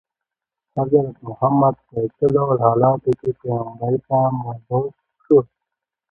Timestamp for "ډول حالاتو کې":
2.35-3.29